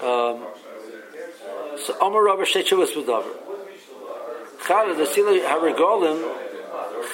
Um, 0.00 0.46
so 1.84 2.00
Amar 2.00 2.24
Rabbi 2.24 2.44
Shechuvas 2.44 2.94
B'Davar. 2.94 3.26
Chara, 4.66 4.94
the 4.94 5.04
Sila 5.04 5.38
Haragolim, 5.38 6.34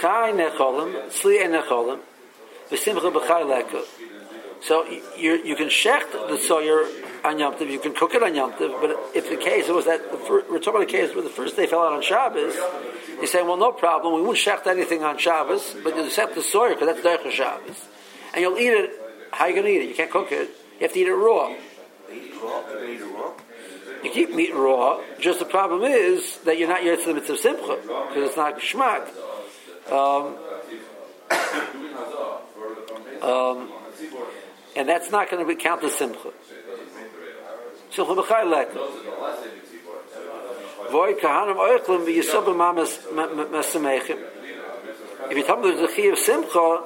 Chai 0.01 0.31
Necholim, 0.31 1.11
Sli 1.11 1.45
Necholim, 1.45 1.99
So 4.63 4.87
you 5.17 5.43
you 5.45 5.57
can 5.57 5.69
shecht 5.69 6.13
the 6.13 6.37
soyer 6.37 6.87
on 7.25 7.39
Yom 7.39 7.55
Tov, 7.55 7.71
you 7.71 7.79
can 7.79 7.95
cook 7.95 8.15
it 8.15 8.23
on 8.23 8.35
Yom 8.35 8.53
Tov, 8.53 8.81
but 8.81 8.91
if 9.15 9.29
the 9.29 9.37
case 9.37 9.69
was 9.69 9.85
that 9.87 10.01
fir- 10.27 10.45
we're 10.51 10.59
talking 10.59 10.77
about 10.77 10.89
the 10.89 10.93
case 10.93 11.15
where 11.15 11.23
the 11.23 11.31
first 11.31 11.57
day 11.57 11.67
fell 11.67 11.81
out 11.81 11.93
on 11.93 12.03
Shabbos, 12.03 12.55
you're 13.17 13.27
saying, 13.27 13.47
well, 13.47 13.57
no 13.57 13.73
problem, 13.73 14.15
we 14.15 14.23
won't 14.23 14.39
shecht 14.39 14.67
anything 14.67 15.03
on 15.03 15.19
Shabbos, 15.19 15.77
but 15.83 15.97
you 15.97 16.09
set 16.11 16.35
the 16.35 16.41
soyer 16.43 16.71
because 16.71 16.95
that's 16.95 17.01
Derech 17.07 17.31
Shabbos, 17.31 17.77
and 18.33 18.41
you'll 18.43 18.59
eat 18.59 18.73
it. 18.73 18.91
How 19.33 19.45
are 19.45 19.49
you 19.49 19.55
going 19.55 19.67
to 19.67 19.73
eat 19.73 19.83
it? 19.83 19.89
You 19.91 19.95
can't 19.95 20.11
cook 20.11 20.33
it. 20.33 20.49
You 20.75 20.83
have 20.87 20.93
to 20.93 20.99
eat 20.99 21.07
it 21.07 21.15
raw. 21.15 21.55
You 24.03 24.11
keep 24.11 24.35
meat 24.35 24.55
raw. 24.55 25.01
Just 25.21 25.39
the 25.39 25.45
problem 25.45 25.83
is 25.83 26.39
that 26.39 26.59
you're 26.59 26.69
not 26.69 26.83
yet 26.85 27.01
to 27.01 27.07
the 27.07 27.15
mitzvah 27.15 27.37
simcha 27.37 27.77
because 28.09 28.29
it's 28.29 28.37
not 28.37 28.59
geschmack. 28.59 29.09
Um, 29.93 30.37
um, 33.23 33.71
and 34.77 34.89
that's 34.89 35.11
not 35.11 35.31
going 35.31 35.43
to 35.43 35.49
be 35.49 35.61
count 35.61 35.83
as 35.85 35.95
simcha. 35.95 36.33
Simcha 37.91 38.15
b'chai 38.15 38.51
lek. 38.51 38.73
Voy 40.91 41.15
kahanim 41.15 41.57
oichlim 41.57 42.07
v'yisabim 42.07 42.57
masamechim. 43.51 44.19
If 45.31 45.37
you 45.37 45.45
tell 45.45 45.59
me 45.59 45.71
there's 45.71 45.91
a 45.91 45.95
chi 45.95 46.03
of 46.09 46.19
simcha, 46.19 46.85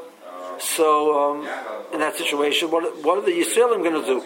so 0.60 1.32
um, 1.32 1.48
in 1.92 2.00
that 2.00 2.16
situation, 2.16 2.70
what, 2.70 3.02
what 3.04 3.18
are 3.18 3.22
the 3.22 3.32
Yisraelim 3.32 3.82
going 3.82 4.00
to 4.00 4.06
do? 4.06 4.22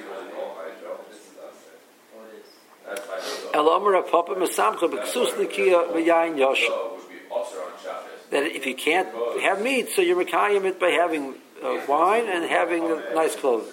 That 8.30 8.44
if 8.44 8.66
you 8.66 8.74
can't 8.74 9.08
have 9.42 9.62
meat, 9.62 9.88
so 9.90 10.02
you're 10.02 10.22
Mekayim 10.22 10.64
it 10.64 10.78
by 10.78 10.90
having 10.90 11.34
uh, 11.62 11.80
wine 11.88 12.28
and 12.28 12.44
having 12.44 12.88
nice 13.14 13.36
clothes. 13.36 13.68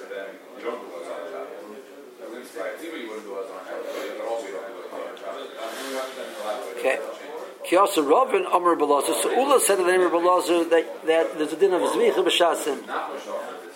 Okay. 6.78 7.00
Kiyasa 7.68 8.08
Ravin 8.08 8.46
Amr 8.46 8.76
Balazer. 8.76 9.22
So 9.22 9.32
Ula 9.32 9.60
said 9.60 9.80
in 9.80 9.88
the 9.88 9.92
name 9.92 10.02
of 10.02 10.12
Balazer 10.12 10.70
that, 10.70 11.06
that 11.08 11.38
there's 11.38 11.54
a 11.54 11.56
din 11.56 11.74
of 11.74 11.82
Zvicha 11.82 12.24
B'Shasim. 12.24 12.80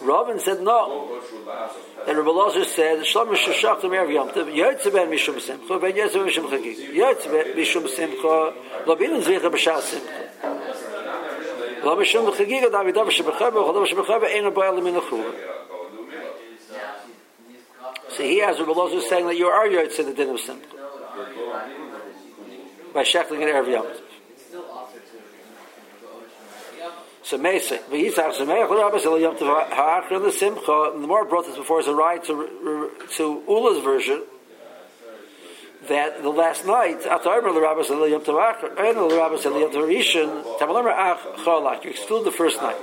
Ravin 0.01 0.39
said 0.39 0.61
no. 0.61 1.21
And 2.07 2.17
Rabbi 2.17 2.29
Lazar 2.29 2.63
said, 2.63 2.99
Shlom 2.99 3.35
Shashach 3.35 3.81
Tam 3.81 3.91
Erev 3.91 4.13
Yom 4.13 4.29
Tov, 4.29 4.53
Yotze 4.53 4.93
Ben 4.93 5.09
Mishum 5.09 5.39
Simcha, 5.41 5.79
Ben 5.79 5.93
Yotze 5.93 6.13
Ben 6.13 6.27
Mishum 6.27 6.49
Chagig. 6.49 6.93
Yotze 6.93 7.29
Ben 7.29 7.55
Mishum 7.55 7.87
Simcha, 7.89 8.53
Lo 8.87 8.95
Bin 8.95 9.11
Zvicha 9.21 9.51
B'Shas 9.51 10.28
Lo 11.83 11.95
Mishum 11.95 12.31
Chagig, 12.33 12.63
Adam 12.63 12.87
Yidav 12.87 13.09
Shebechebe, 13.09 13.53
Chodam 13.53 13.85
Shebechebe, 13.87 14.25
Ein 14.35 14.51
Abay 14.51 14.67
Elam 14.67 14.83
Min 14.83 14.95
Achura. 14.95 15.33
So 18.09 18.23
he 18.23 18.39
has 18.39 18.59
Rabbi 18.59 18.71
Lazar 18.71 19.01
saying 19.01 19.27
that 19.27 19.37
you 19.37 19.47
are 19.47 19.67
Yotze 19.67 20.03
the 20.03 20.13
din 20.13 20.29
of 20.29 20.39
Simcha. 20.39 20.67
By 22.93 23.03
shechting 23.03 23.41
it 23.41 23.53
Erev 23.53 23.71
Yom. 23.71 23.87
So 27.23 27.37
Mesa, 27.37 27.77
V'yisach 27.89 28.33
Shemeich 28.33 28.69
L'Rabbis 28.69 29.05
El 29.05 29.19
Yom 29.19 29.35
Tov 29.35 29.69
Ha'achar 29.69 30.15
and 30.15 30.25
the 30.25 30.31
Simcha, 30.31 30.91
the 30.93 31.07
more 31.07 31.23
brought 31.25 31.45
this 31.45 31.55
before 31.55 31.79
as 31.79 31.87
a 31.87 31.93
right 31.93 32.23
to, 32.25 32.91
to 33.15 33.43
Ula's 33.47 33.83
version, 33.83 34.23
that 35.89 36.21
the 36.21 36.29
last 36.29 36.65
night, 36.65 37.03
you 41.83 41.89
exclude 41.89 42.23
the 42.25 42.31
first 42.31 42.61
night. 42.61 42.77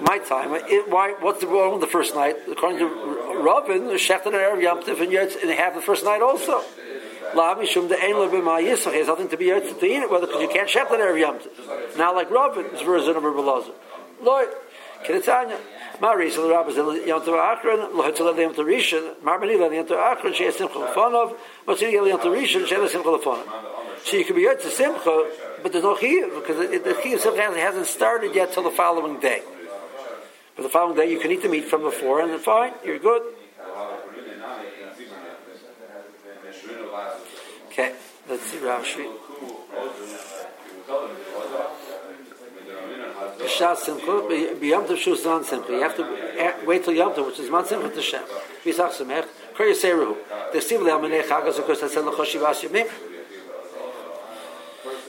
My 0.00 0.18
time, 0.18 0.54
it, 0.54 0.88
why, 0.88 1.14
what's 1.20 1.40
the 1.40 1.46
wrong 1.46 1.72
with 1.72 1.80
the 1.80 1.86
first 1.86 2.14
night? 2.14 2.36
According 2.50 2.78
to 2.80 2.86
Ravin, 2.86 3.82
Shechtan 3.96 4.26
and 4.26 4.34
Erev 4.34 4.62
Yom 4.62 4.82
Tov, 4.82 5.00
and 5.00 5.12
yet, 5.12 5.36
and 5.42 5.50
half 5.50 5.74
the 5.74 5.80
first 5.80 6.04
night 6.04 6.22
also. 6.22 6.62
La 7.34 7.54
mishum 7.54 7.88
de 7.88 7.96
ein 8.02 8.18
lebe 8.18 8.42
ma 8.42 8.56
has 8.58 9.06
nothing 9.06 9.28
to 9.28 9.36
be 9.36 9.46
yet 9.46 9.62
to 9.62 9.86
eat 9.86 10.02
it, 10.02 10.10
whether 10.10 10.26
because 10.26 10.42
you 10.42 10.48
can't 10.48 10.68
shep 10.68 10.88
that 10.90 11.00
Erev 11.00 11.20
Yom 11.20 11.38
Tov. 11.38 11.96
Now, 11.96 12.14
like 12.14 12.30
Ravin's 12.30 12.82
version 12.82 13.16
of 13.16 13.22
Rabbi 13.22 13.40
Lazar. 13.40 13.72
Lord, 14.22 14.48
Kedetanya, 15.04 15.58
Mari, 16.00 16.30
so 16.30 16.48
the 16.48 16.54
rabbis 16.54 16.76
Yom 16.76 17.22
Tov 17.22 17.36
Achron, 17.36 17.94
Lo 17.94 18.02
Hetzal 18.02 18.36
Yom 18.38 18.54
Tov 18.54 18.64
Rishon, 18.64 19.16
Marmani 19.22 19.58
Yom 19.58 19.86
Tov 19.86 20.16
Achron, 20.16 20.34
Shei 20.34 20.50
Simcha 20.50 20.74
Lefonov, 20.74 21.36
Motzini 21.66 21.92
Yom 21.92 22.18
Tov 22.18 22.34
Rishon, 22.34 22.66
Shei 22.66 22.88
Simcha 22.88 23.08
Lefonov. 23.08 23.46
So 24.04 24.16
you 24.16 24.24
can 24.24 24.36
be 24.36 24.44
to 24.44 24.70
Simcha, 24.70 25.30
but 25.62 25.72
there's 25.72 25.84
no 25.84 25.94
Chiyuv, 25.94 26.40
because 26.40 26.56
the 26.56 26.78
the 26.78 26.94
Chiyuv 26.94 27.20
Simcha 27.20 27.60
hasn't 27.60 27.86
started 27.86 28.34
yet 28.34 28.52
till 28.52 28.62
the 28.62 28.70
following 28.70 29.20
day. 29.20 29.42
But 30.56 30.62
the 30.62 30.68
following 30.70 30.96
day 30.96 31.10
you 31.10 31.20
can 31.20 31.30
eat 31.30 31.42
the 31.42 31.48
meat 31.48 31.66
from 31.66 31.82
before, 31.82 32.20
and 32.20 32.30
then 32.30 32.38
fine, 32.38 32.72
you're 32.84 32.98
good. 32.98 33.22
Okay. 37.68 37.94
Let's 38.28 38.44
see 38.44 38.58
Rashi. 38.58 39.06
B'shas 43.40 43.78
simcha, 43.78 44.06
b'yom 44.06 44.86
tov 44.86 44.96
shu 44.96 45.16
zon 45.16 45.44
simcha. 45.44 45.72
You 45.72 45.82
have 45.82 45.96
to 45.96 46.66
wait 46.66 46.84
till 46.84 46.94
yom 46.94 47.12
tov, 47.12 47.26
which 47.26 47.38
is 47.40 47.50
man 47.50 47.64
simcha 47.64 47.88
to 47.88 48.02
Shem. 48.02 48.22
B'yisach 48.64 48.92
samech, 48.92 49.26
kar 49.54 49.66
yiseruhu. 49.66 50.16
Desiv 50.52 50.80
le'al 50.80 51.00
menei 51.00 51.22
chagas, 51.22 51.58
of 51.58 51.64
course, 51.64 51.80
that's 51.80 51.96
in 51.96 52.06
l'chosh 52.06 52.34
shivas 52.36 52.62
yomim. 52.62 52.88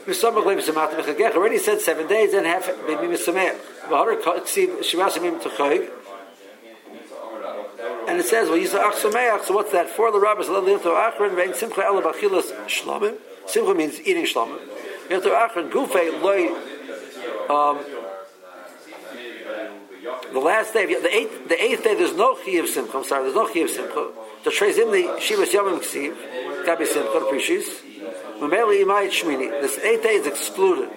Missamach 0.06 0.46
le'im 0.46 0.62
samat 0.62 0.92
mechagech. 0.92 1.36
Already 1.36 1.58
said 1.58 1.82
seven 1.82 2.08
days, 2.08 2.34
and 2.34 2.46
half 2.46 2.68
b'mi 2.68 3.08
misamech. 3.10 3.58
V'hara 3.90 4.16
ksiv 4.22 4.80
shivas 4.80 5.18
yomim 5.18 5.40
t'choig. 5.42 5.90
And 8.08 8.20
it 8.20 8.26
says, 8.26 8.50
well, 8.50 8.58
Yisach 8.58 8.94
Sameach, 8.94 9.46
so 9.46 9.54
what's 9.54 9.72
that 9.72 9.88
for? 9.88 10.12
The 10.12 10.20
rabbis, 10.20 10.48
Leliyato 10.48 10.92
Achron, 10.96 11.36
Vein 11.36 11.54
Simcha 11.54 11.84
Ela 11.84 12.02
Bachilas 12.02 12.52
Shlomim. 12.66 13.16
Simcha 13.46 13.74
means 13.74 14.00
eating 14.02 14.26
Shlomim. 14.26 14.60
Yato 15.08 15.30
Achron, 15.32 15.70
Gufe 15.72 16.22
Loi, 16.22 16.48
um, 17.48 17.78
the 20.34 20.40
last 20.40 20.74
day, 20.74 20.86
the 20.86 21.16
eighth, 21.16 21.48
the 21.48 21.64
eighth 21.64 21.84
day, 21.84 21.94
there's 21.96 22.16
no 22.16 22.36
Chi 22.36 22.52
of 22.52 22.68
Simcha, 22.68 22.98
I'm 22.98 23.04
sorry, 23.04 23.24
there's 23.24 23.36
no 23.36 23.46
Chi 23.52 23.60
of 23.60 23.70
Simcha. 23.70 24.12
The 24.44 24.50
Trezim, 24.50 24.92
the 24.92 25.04
Shivas 25.20 25.52
Yomim 25.52 25.80
Ksiv, 25.80 26.66
Gabi 26.66 26.88
Simcha, 26.88 27.20
Prishis, 27.30 27.82
Imai 28.40 29.10
Shmini. 29.10 29.62
This 29.62 29.78
eighth 29.80 30.04
day 30.04 30.16
is 30.16 30.26
excluded. 30.26 30.90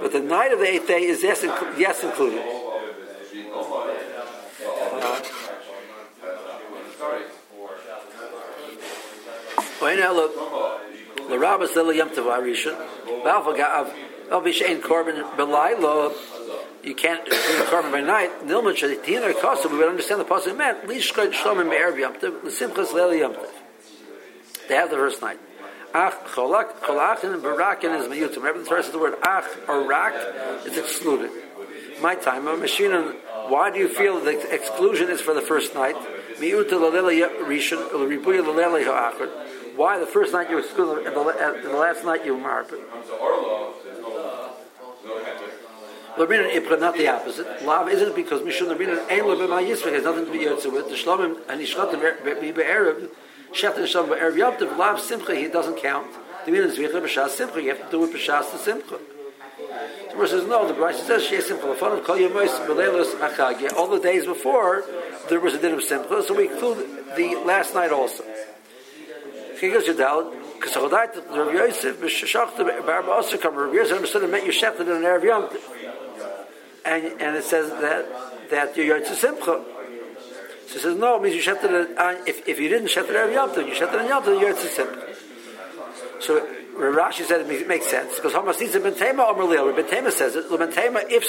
But 0.00 0.12
the 0.12 0.20
night 0.20 0.52
of 0.52 0.58
the 0.58 0.66
eighth 0.66 0.86
day 0.86 1.04
is 1.04 1.22
yes, 1.22 1.42
yes 1.78 2.04
included. 2.04 2.44
The 11.28 11.42
korban. 14.82 16.35
You 16.86 16.94
can't 16.94 17.28
bring 17.28 17.40
korban 17.66 17.90
by 17.90 18.00
night. 18.00 18.46
Nilman 18.46 18.74
shaditin 18.74 19.28
or 19.28 19.32
kosa. 19.32 19.68
We 19.68 19.78
would 19.78 19.88
understand 19.88 20.20
the 20.20 20.24
pasuk 20.24 20.56
meant 20.56 20.84
lishkoid 20.84 21.32
shlomim 21.32 21.68
be'erev 21.68 21.98
yom 21.98 22.14
tov 22.14 22.44
l'simchas 22.44 22.92
leil 22.92 23.18
yom 23.18 23.34
tov. 23.34 23.50
They 24.68 24.76
have 24.76 24.90
the 24.90 24.96
first 24.96 25.20
night. 25.20 25.40
Ach 25.92 26.12
cholak 26.26 26.78
cholachin 26.78 27.34
and 27.34 27.42
barakin 27.42 28.00
is 28.00 28.06
miyutim. 28.06 28.36
Remember 28.36 28.60
the 28.60 28.66
Torah 28.66 28.84
the 28.84 29.00
word 29.00 29.14
ach 29.24 29.46
or 29.66 29.82
rak. 29.82 30.14
It's 30.64 30.78
excluded. 30.78 31.32
My 32.00 32.14
time, 32.14 32.46
a 32.46 32.56
machine. 32.56 32.92
Why 33.48 33.70
do 33.72 33.80
you 33.80 33.88
feel 33.88 34.20
the 34.20 34.54
exclusion 34.54 35.10
is 35.10 35.20
for 35.20 35.34
the 35.34 35.40
first 35.40 35.74
night? 35.74 35.96
Why 39.76 39.98
the 39.98 40.06
first 40.06 40.32
night 40.32 40.50
you 40.50 40.58
exclude 40.58 41.06
and 41.06 41.16
the, 41.16 41.20
and 41.20 41.64
the 41.64 41.76
last 41.76 42.04
night 42.04 42.24
you 42.24 42.36
marpet? 42.36 42.80
Labrin 46.16 46.50
Ipra, 46.50 46.80
not 46.80 46.96
the 46.96 47.08
opposite. 47.08 47.62
Lav 47.64 47.88
isn't 47.90 48.16
because 48.16 48.40
Mishun 48.40 48.74
Labrin 48.74 48.98
Ein 49.10 49.24
Labin 49.24 49.48
Yisra 49.68 49.92
has 49.92 50.04
nothing 50.04 50.24
to 50.24 50.32
be 50.32 50.38
yotze 50.38 50.72
with. 50.72 50.88
The 50.88 50.94
Shlomim 50.94 51.38
and 51.48 51.60
Ishchatim 51.60 52.40
be 52.40 52.52
be'erev, 52.52 53.10
Sheft 53.52 53.76
and 53.76 53.86
Shlom 53.86 54.08
be'erev 54.08 54.34
Yomtiv, 54.34 54.78
Lav 54.78 54.98
Simcha, 54.98 55.34
he 55.34 55.48
doesn't 55.48 55.76
count. 55.76 56.06
The 56.46 56.52
meaning 56.52 56.70
is 56.70 56.78
Zvicha 56.78 57.02
b'Shas 57.02 57.30
Simcha, 57.30 57.62
you 57.62 57.68
have 57.68 57.84
to 57.84 57.90
do 57.90 58.04
it 58.04 58.14
b'Shas 58.14 58.50
to 58.52 58.58
Simcha. 58.58 58.98
The 60.10 60.16
verse 60.16 60.30
says, 60.30 60.46
no, 60.46 60.66
the 60.66 60.72
Brisa 60.72 61.04
says, 61.06 61.22
Shei 61.24 61.40
Simcha, 61.40 61.68
of 61.68 61.78
Kol 62.04 62.16
Yemois, 62.16 62.66
Belelos 62.66 63.14
Achag. 63.18 63.74
All 63.74 63.88
the 63.88 64.00
days 64.00 64.24
before, 64.24 64.84
there 65.28 65.40
was 65.40 65.52
a 65.52 65.58
din 65.58 65.74
of 65.74 65.82
Simcha, 65.82 66.22
so 66.22 66.34
we 66.34 66.48
include 66.48 66.78
the 67.16 67.34
last 67.44 67.74
night 67.74 67.92
also. 67.92 68.24
Chigos 69.60 69.84
Yadal, 69.84 70.32
because 70.54 70.72
Chodait, 70.72 71.36
Rav 71.36 71.52
Yosef, 71.52 72.00
B'Shachta, 72.00 72.86
Barba 72.86 73.22
come, 73.38 73.54
Rav 73.54 73.74
Yosef 73.74 73.96
understood 73.96 74.30
meant 74.30 74.46
you 74.46 74.52
shechted 74.52 74.80
in 74.80 74.88
an 74.88 75.02
Erev 75.02 75.24
Yom 75.24 75.48
and, 76.86 77.20
and 77.20 77.36
it 77.36 77.44
says 77.44 77.70
that, 77.70 78.06
that 78.50 78.76
you're 78.76 79.00
Yotze 79.00 79.14
Simcha. 79.14 79.64
So 80.68 80.74
it 80.74 80.80
says, 80.80 80.96
no, 80.96 81.16
it 81.16 81.22
means 81.22 81.34
you 81.34 81.52
it 81.52 81.64
on, 81.64 81.98
uh, 81.98 82.24
if, 82.26 82.48
if 82.48 82.58
you 82.58 82.68
didn't 82.68 82.88
shechted 82.88 83.10
Erev 83.10 83.34
Yom 83.34 83.50
you 83.50 83.74
shechted 83.74 84.00
in 84.00 84.08
Yom 84.08 84.24
you're 84.24 84.52
Yotze 84.52 84.68
Simcha. 84.68 85.14
So 86.20 86.46
Rashi 86.76 87.24
said 87.24 87.40
it 87.40 87.68
makes 87.68 87.86
sense, 87.86 88.16
because 88.16 88.32
Hamas 88.32 88.60
needs 88.60 88.74
a 88.74 88.80
Bentema 88.80 89.28
Omer 89.28 89.44
Leo. 89.44 89.72
Bentema 89.72 90.12
says 90.12 90.36
it, 90.36 90.48
Bentema, 90.48 91.10
if 91.10 91.24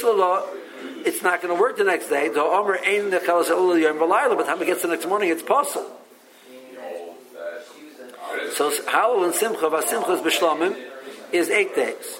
it's 1.06 1.22
not 1.24 1.42
going 1.42 1.56
to 1.56 1.60
work 1.60 1.78
the 1.78 1.84
next 1.84 2.10
day. 2.10 2.30
The 2.30 2.42
Omer 2.42 2.80
ain't 2.86 3.12
the 3.12 3.20
Chalas 3.20 3.50
Ul 3.50 3.78
Yom 3.78 3.98
V'Layla, 3.98 4.36
but 4.38 4.46
time 4.46 4.62
it 4.62 4.66
gets 4.66 4.82
the 4.82 4.90
next 4.90 5.08
morning, 5.08 5.30
it's 5.30 5.44
possible. 5.44 5.90
So 8.56 8.72
Halal 8.72 9.26
and 9.26 9.34
Simcha, 9.34 9.70
Vasimcha 9.70 10.10
is 10.18 10.22
B'Shlomim, 10.22 10.76
is 11.32 11.50
eight 11.50 11.76
days. 11.76 12.20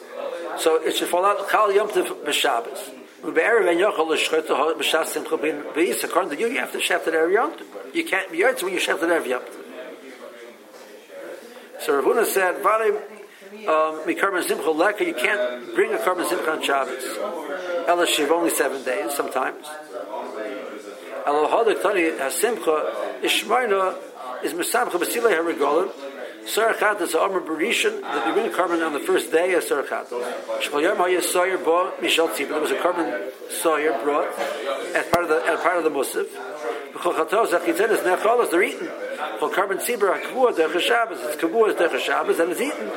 So 0.58 0.82
it 0.82 0.96
should 0.96 1.08
fall 1.08 1.26
out 1.26 1.50
Chal 1.50 1.72
Yom 1.72 1.90
Tov. 1.90 3.07
According 3.28 3.78
to 6.30 6.40
you, 6.40 6.48
you 6.48 6.60
have 6.60 6.72
to 6.72 6.78
shecht 6.78 7.08
it 7.08 7.14
every 7.14 7.34
Yom 7.34 7.54
You 7.94 8.06
can't 8.06 8.32
be 8.32 8.40
Yotz 8.40 8.64
when 8.64 8.74
you 8.74 8.80
shecht 8.80 9.04
it 9.04 9.10
every 9.10 9.32
Yom 9.32 9.42
So 11.82 12.02
Ravuna 12.02 12.26
said, 12.26 12.64
Varim 12.64 12.96
um, 13.68 14.00
Mikarban 14.06 14.44
Simcha 14.44 14.72
Leka, 14.72 15.06
you 15.06 15.14
can't 15.14 15.76
bring 15.76 15.94
a 15.94 15.98
Karban 15.98 16.26
Simcha 16.28 16.52
on 16.52 16.64
Shabbos. 16.64 17.04
Elashiv, 17.88 18.32
only 18.32 18.50
seven 18.50 18.84
days 18.84 19.14
sometimes. 19.14 19.68
Elohadik 21.26 21.82
Tani 21.82 22.12
HaSimcha 22.12 23.22
Ishmaina 23.22 23.96
is 24.44 24.54
Mesamcha 24.54 24.92
B'Silei 24.92 25.38
HaRegolim 25.38 25.92
Sarachat 26.48 27.02
is 27.02 27.14
Omer 27.14 27.42
Berishan, 27.42 28.00
the 28.00 28.24
beginning 28.26 28.52
korban 28.54 28.86
on 28.86 28.94
the 28.94 29.02
first 29.02 29.34
day 29.34 29.54
of 29.54 29.66
Sarachat. 29.66 30.08
Shkol 30.62 30.82
Yom 30.82 30.98
Hayah 30.98 31.20
soyer 31.20 31.62
brought 31.62 32.00
Mishal 32.00 32.30
Tzibah. 32.30 32.48
There 32.48 32.62
was 32.62 32.72
a 32.72 32.76
korban 32.76 33.32
soyer 33.50 34.02
brought 34.02 34.30
as 34.96 35.06
part 35.08 35.26
of 35.26 35.30
the 35.30 35.46
as 35.46 35.60
part 35.60 35.78
of 35.78 35.84
the 35.84 35.90
Musaf. 35.90 36.26
B'chol 36.94 37.16
Chatos 37.16 37.48
Achitzen 37.48 37.92
is 37.92 38.00
Necholos. 38.00 38.50
They're 38.50 38.64
eaten. 38.64 38.88
B'chol 38.88 39.54
korban 39.54 39.86
Tzibah 39.86 40.22
Hakavua 40.22 40.54
Derech 40.54 40.80
Shabbos. 40.80 41.20
It's 41.22 41.36
Kavua 41.36 41.76
Derech 41.76 42.00
Shabbos 42.00 42.40
and 42.40 42.52
it's 42.54 42.62
eaten. 42.62 42.92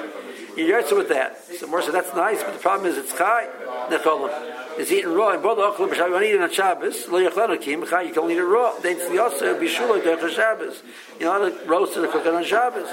You 0.56 0.72
yotze 0.72 0.96
with 0.96 1.08
that. 1.08 1.42
So 1.58 1.66
more 1.66 1.82
so 1.82 1.90
that's 1.90 2.14
nice, 2.14 2.40
but 2.44 2.52
the 2.52 2.60
problem 2.60 2.88
is 2.88 2.98
it's 2.98 3.12
Chai 3.18 3.48
Necholim. 3.88 4.78
It's 4.78 4.92
eaten 4.92 5.12
raw 5.12 5.30
and 5.30 5.42
both 5.42 5.58
Ochlim 5.58 5.90
B'Shabbos. 5.90 6.20
You 6.20 6.22
eat 6.22 6.34
it 6.36 6.40
on 6.40 6.52
Shabbos. 6.52 7.08
Lo 7.08 7.20
Yachlanu 7.20 7.60
Kim 7.60 7.84
Chai. 7.84 8.02
You 8.02 8.12
can 8.12 8.22
only 8.22 8.34
eat 8.34 8.38
it 8.38 8.44
raw. 8.44 8.78
Then 8.78 8.96
it's 8.96 9.08
the 9.08 9.14
Yosef 9.14 9.58
B'Shuloi 9.58 10.02
Derech 10.02 10.36
Shabbos. 10.36 10.84
You 11.18 11.26
know 11.26 11.32
how 11.32 11.48
to 11.48 11.66
roast 11.66 11.96
it 11.96 12.04
or 12.04 12.08
cook 12.12 12.24
it 12.24 12.32
on 12.32 12.44
Shabbos. 12.44 12.88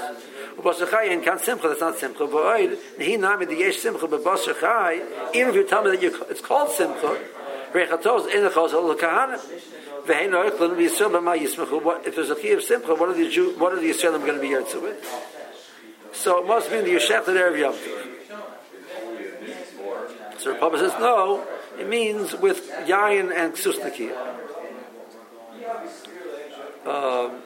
Ubasachai 0.58 1.12
and 1.12 1.22
can 1.22 1.38
simcha, 1.38 1.68
that's 1.68 1.80
not 1.80 1.96
simcha. 1.98 2.26
But 2.26 2.78
he 2.98 3.16
nami 3.16 3.46
the 3.46 3.54
yesh 3.54 3.76
simcha, 3.76 4.08
but 4.08 4.24
basachai, 4.24 5.34
even 5.34 5.50
if 5.50 5.54
you 5.54 5.64
tell 5.68 5.84
me 5.84 5.90
that 5.92 6.02
you, 6.02 6.24
it's 6.28 6.40
called 6.40 6.70
simcha, 6.72 7.20
rechatos 7.72 8.34
in 8.34 8.42
the 8.42 8.50
chos 8.50 8.72
al 8.72 8.94
kahana. 8.96 9.38
Vehein 10.04 10.30
oichlin 10.30 10.76
v'yisrael 10.76 11.12
b'ma 11.12 11.38
yismachu. 11.38 12.06
If 12.06 12.16
there's 12.16 12.30
a 12.30 12.34
chi 12.34 12.48
of 12.48 12.62
simcha? 12.62 12.94
What 12.94 13.08
are 13.10 13.14
the 13.14 13.28
Jew, 13.28 13.54
what 13.58 13.72
are 13.72 13.80
the 13.80 13.90
Yisraelim 13.90 14.20
going 14.26 14.34
to 14.34 14.40
be 14.40 14.48
yotze 14.48 14.82
with? 14.82 15.04
So 16.12 16.42
it 16.42 16.48
must 16.48 16.72
mean 16.72 16.84
the 16.84 16.90
yeshech 16.90 17.24
that 17.26 17.36
erev 17.36 17.58
yom 17.58 17.74
So 20.38 20.52
the 20.54 20.58
Papa 20.58 20.78
says 20.78 20.92
no. 20.98 21.46
It 21.78 21.88
means 21.88 22.34
with 22.34 22.68
yayin 22.86 23.30
and 23.32 23.54
ksus 23.54 23.78
Um, 26.84 27.42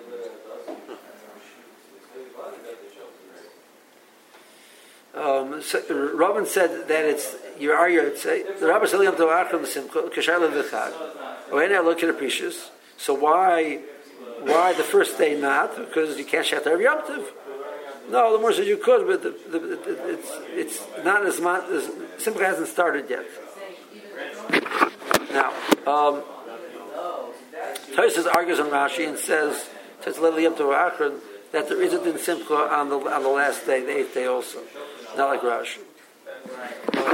um, 5.15 5.61
so, 5.61 5.83
Robin 6.15 6.47
said 6.47 6.89
that 6.89 7.05
it's 7.05 7.37
your 7.59 7.77
argument. 7.77 8.17
Say 8.17 8.45
the 8.59 8.67
Rabbi 8.67 8.87
said 8.87 9.03
Yom 9.03 9.15
Tov 9.15 9.47
Achim 9.47 9.67
Simcha 9.67 10.03
Kashayla 10.03 10.51
V'Chag. 10.51 11.51
Oena 11.51 11.85
look 11.85 12.03
at 12.03 12.09
apprecious. 12.09 12.71
So 12.97 13.13
why 13.13 13.81
why 14.41 14.73
the 14.73 14.83
first 14.83 15.19
day 15.19 15.39
not? 15.39 15.77
Because 15.77 16.17
you 16.17 16.25
can't 16.25 16.47
shat 16.47 16.67
every 16.67 16.85
Yom 16.85 17.03
No, 18.09 18.33
the 18.33 18.39
more 18.39 18.55
said 18.55 18.67
you 18.67 18.79
could, 18.79 19.07
but 19.07 19.23
the, 19.23 19.59
the, 19.59 20.15
it's 20.15 20.31
it's 20.49 21.05
not 21.05 21.27
as 21.27 21.39
much 21.41 21.69
as 21.69 21.91
Simcha 22.17 22.47
hasn't 22.47 22.69
started 22.69 23.11
yet. 23.11 23.27
Now, 25.31 25.51
um, 25.87 26.23
Tosis 27.95 28.27
argues 28.35 28.61
on 28.61 28.71
Rashi 28.71 29.07
and 29.07 29.19
says 29.19 29.69
Tosis 30.03 30.43
Yom 30.43 30.55
Tov 30.55 30.73
Achim 30.75 31.21
that 31.53 31.69
there 31.69 31.83
is 31.83 31.93
a 31.93 32.03
din 32.03 32.17
Simcha 32.17 32.55
on 32.55 32.89
the 32.89 32.97
on 32.97 33.23
the 33.23 33.29
last 33.29 33.67
day, 33.67 33.81
the 33.81 33.99
eighth 33.99 34.15
day 34.15 34.25
also 34.25 34.61
not 35.17 35.43
like. 35.43 35.45
Um, 35.45 37.12